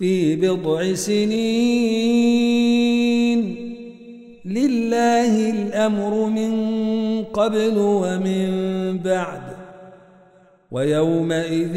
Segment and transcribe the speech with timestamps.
[0.00, 1.40] في بضع سنين.
[4.44, 6.54] لله الأمر من
[7.24, 8.48] قبل ومن
[8.98, 9.42] بعد.
[10.70, 11.76] ويومئذ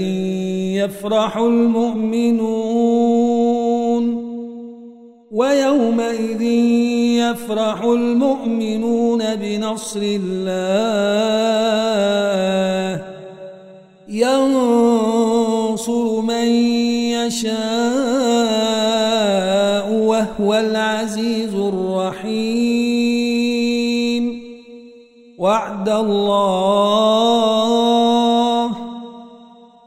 [0.79, 2.43] يفرح المؤمنون.
[5.31, 6.41] ويومئذ
[7.21, 10.53] يفرح المؤمنون بنصر الله.
[14.09, 16.47] ينصر من
[17.11, 18.12] يشاء.
[20.43, 22.43] وهو العزيز الرحيم.
[25.39, 27.23] وعد الله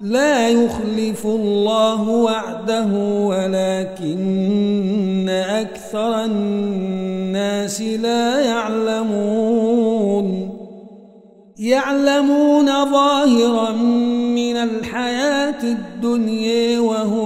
[0.01, 2.87] لا يخلف الله وعده
[3.27, 4.17] ولكن
[5.29, 10.27] أكثر الناس لا يعلمون.
[11.59, 13.73] يعلمون ظاهرا
[14.37, 17.26] من الحياة الدنيا وهم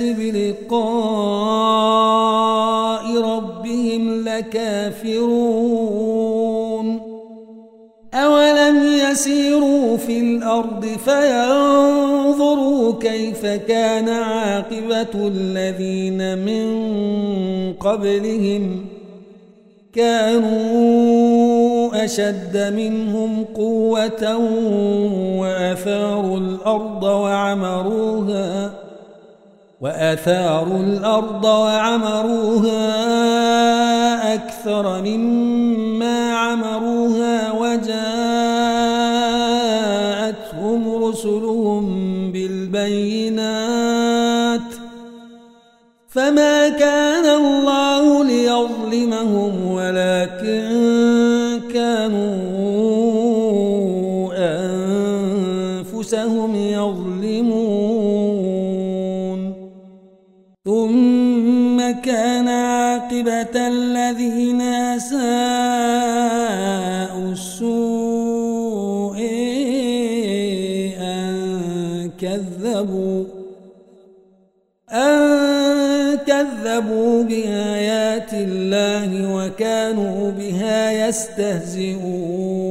[0.00, 0.86] بلقاء
[3.20, 5.56] ربهم لكافرون
[8.14, 16.66] أولم يسيروا في الأرض فينظروا كيف كان عاقبة الذين من
[17.72, 18.84] قبلهم
[19.94, 20.56] كانوا
[22.04, 24.36] أشد منهم قوة
[25.38, 28.85] وأثاروا الأرض وعمروها
[29.80, 32.86] وأثاروا الأرض وعمروها
[34.34, 38.14] أكثر مما عمروها وجاءتهم
[41.04, 41.86] رسلهم
[42.32, 43.76] بالبينات
[46.08, 49.65] فما كان الله ليظلمهم
[64.96, 65.26] أساءوا
[67.32, 69.18] السوء
[71.00, 73.24] أن كذبوا
[74.90, 82.66] أن كذبوا بآيات الله وكانوا بها يستهزئون.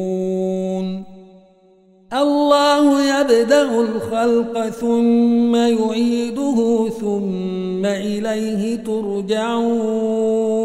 [2.14, 10.65] الله يبدأ الخلق ثم يعيده ثم إليه ترجعون.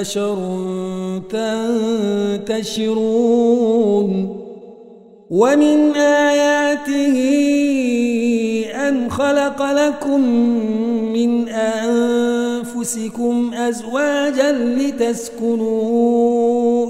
[0.00, 0.38] بشر
[2.48, 4.36] تنتشرون
[5.30, 7.16] ومن آياته
[8.88, 10.20] أن خلق لكم
[11.12, 16.10] من أنفسكم أزواجا لتسكنوا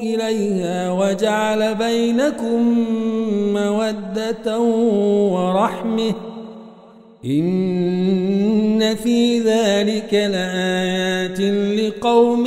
[0.01, 2.87] إليها وجعل بينكم
[3.55, 4.61] مودة
[5.31, 6.15] ورحمة.
[7.25, 11.41] إن في ذلك لآيات
[11.81, 12.47] لقوم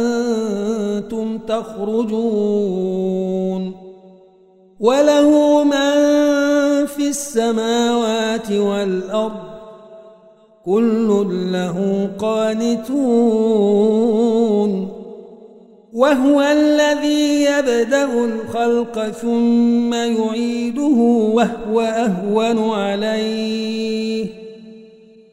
[1.51, 3.11] تخرجون
[4.79, 5.95] وله من
[6.85, 9.51] في السماوات والأرض
[10.65, 12.91] كل له قانتون
[15.93, 20.97] وهو الذي يبدأ الخلق ثم يعيده
[21.33, 24.40] وهو أهون عليه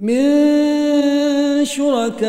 [0.00, 2.24] من شركاء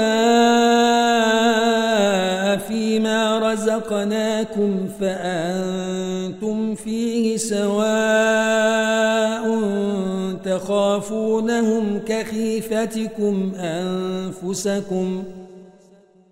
[2.57, 8.65] فيما رزقناكم فأنتم فيه سواء
[10.45, 15.23] تخافونهم كخيفتكم أنفسكم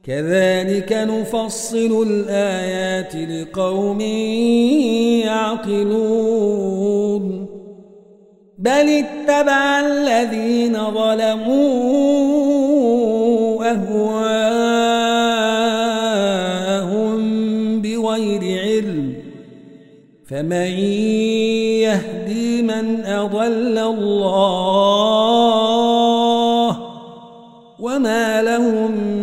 [0.03, 4.01] كذلك نفصل الآيات لقوم
[5.71, 7.42] يعقلون
[8.63, 11.63] بل اتبع الذين ظلموا
[13.71, 14.81] أهواءهم
[17.81, 19.13] بغير علم
[20.29, 20.71] فمن
[21.83, 24.93] يهدي من أضل الله
[27.79, 29.22] وما لهم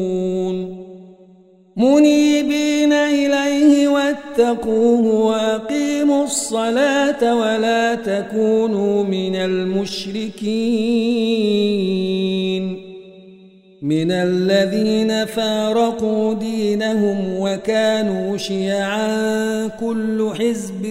[1.81, 10.51] منيبين إليه واتقوه وأقيموا الصلاة ولا تكونوا من المشركين
[13.81, 20.81] من الذين فارقوا دينهم وكانوا شيعا كل حزب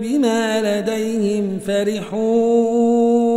[0.00, 3.31] بما لديهم فرحون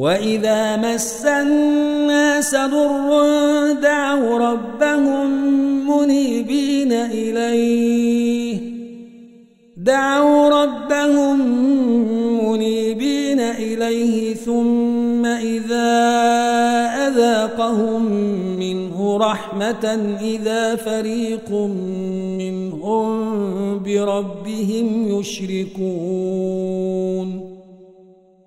[0.00, 5.30] وإذا مس الناس ضر دعوا ربهم
[5.90, 8.58] منيبين إليه
[9.76, 11.38] دعوا ربهم
[12.48, 15.92] منيبين إليه ثم إذا
[17.08, 18.02] أذاقهم
[18.58, 21.50] منه رحمة إذا فريق
[22.38, 23.10] منهم
[23.82, 26.70] بربهم يشركون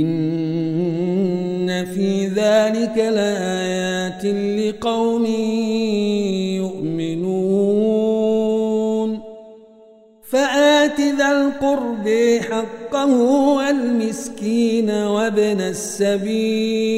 [0.00, 5.26] إن في ذلك لآيات لقوم
[6.56, 7.74] يؤمنون.
[10.30, 12.08] فآت ذا القرب
[12.50, 13.20] حقه
[13.56, 16.94] والمسكين وابن السبيل.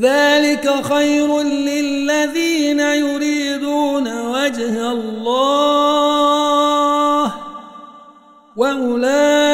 [0.00, 6.14] ذلك خير للذين يريدون وجه الله.
[8.56, 9.53] وأولئك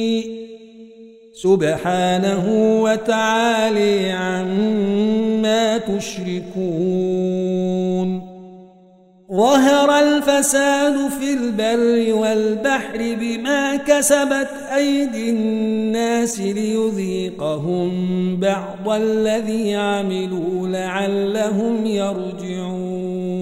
[1.41, 2.45] سبحانه
[2.81, 6.51] وتعالي عما تشركون.
[9.33, 17.91] ظهر الفساد في البر والبحر بما كسبت أيدي الناس ليذيقهم
[18.39, 23.41] بعض الذي عملوا لعلهم يرجعون.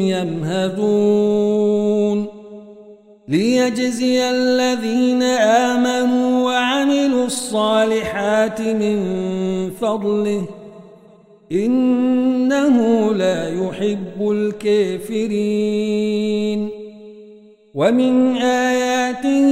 [0.00, 1.22] يمهدون.
[3.28, 5.22] ليجزي الذين
[5.72, 8.96] آمنوا وعملوا الصالحات من
[9.80, 10.46] فضله
[11.52, 15.82] إنه لا يحب الكافرين.
[17.74, 19.48] ومن آياته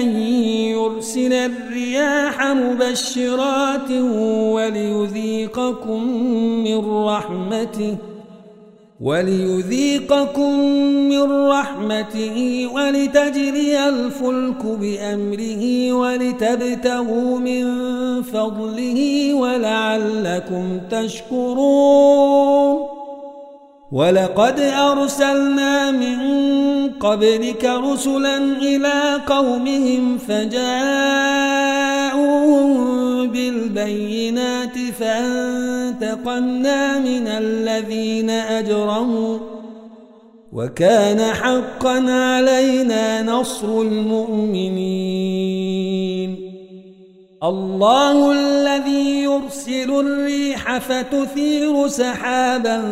[0.00, 3.90] أن ليرسل الرياح مبشرات
[4.30, 6.02] وليذيقكم
[6.64, 8.13] من رحمته.
[9.00, 10.58] وليذيقكم
[11.08, 17.64] من رحمته ولتجري الفلك بأمره ولتبتغوا من
[18.22, 22.24] فضله ولعلكم تشكرون.
[23.92, 26.18] ولقد أرسلنا من
[26.90, 31.34] قبلك رسلا إلى قومهم فجاءوهم
[33.34, 39.38] بالبينات فانتقمنا من الذين أجرموا
[40.52, 45.24] وكان حقا علينا نصر المؤمنين.
[47.42, 52.82] الله الذي يرسل الريح فتثير سحابا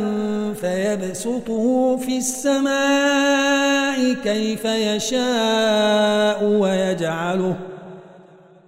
[0.61, 7.57] فيبسطه في السماء كيف يشاء ويجعله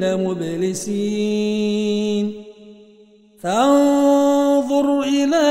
[0.00, 1.30] لمبلسين
[3.42, 5.46] فانظر إلى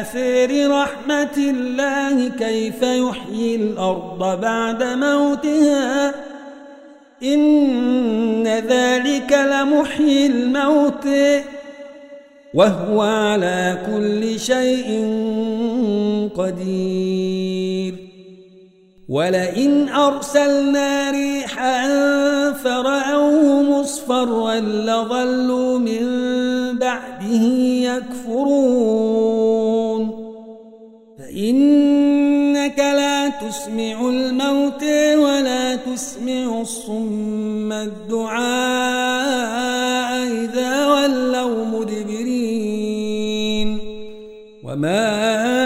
[0.00, 6.14] آثار رحمة الله كيف يحيي الأرض بعد موتها.
[7.22, 11.08] إن ذلك لمحيي الموت.
[12.54, 14.88] وهو على كل شيء
[16.36, 17.35] قدير.
[19.08, 21.86] ولئن أرسلنا ريحا
[22.52, 26.06] فرأوه مصفرا لظلوا من
[26.78, 27.42] بعده
[28.26, 28.96] يكفرون
[31.18, 34.82] فإنك لا تسمع الموت
[35.14, 38.46] ولا تسمع الصم الدعاء
[40.26, 43.06] إذا ولوا مدبرين
[44.64, 45.65] وما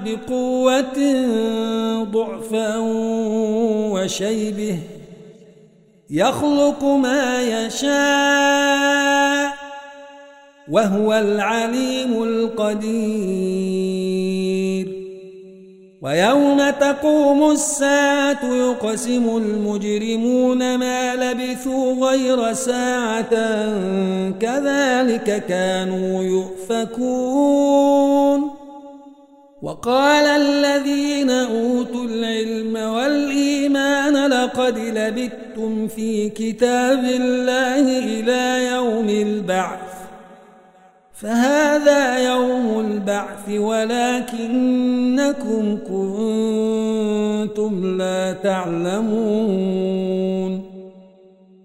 [0.00, 0.98] بعد قوة
[2.04, 2.76] ضعفا
[3.92, 4.78] وشيبه
[6.10, 7.90] يخلق ما يشاء
[10.70, 13.40] وهو العليم القدير.
[16.02, 23.30] ويوم تقوم الساعة يقسم المجرمون ما لبثوا غير ساعة
[24.40, 27.80] كذلك كانوا يؤفكون.
[29.62, 39.80] وقال الذين أوتوا العلم والإيمان لقد لبثتم في كتاب الله إلى يوم البعث.
[41.12, 44.98] فهذا يوم البعث ولكنكم
[45.88, 49.90] كنتم لا تعلمون.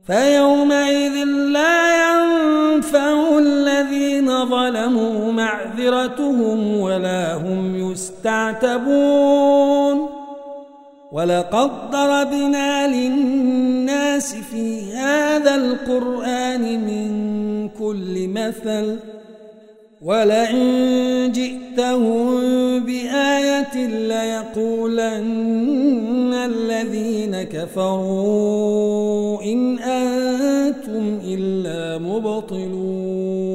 [0.08, 7.75] فيومئذ لا ينفع الذين ظلموا معذرتهم ولا هم
[8.26, 10.10] يستعتبون
[11.12, 18.98] ولقد ضربنا للناس في هذا القرآن من كل مثل
[20.02, 22.40] ولئن جئتهم
[22.80, 25.34] بآية ليقولن
[26.34, 33.55] الذين كفروا إن أنتم إلا مبطلون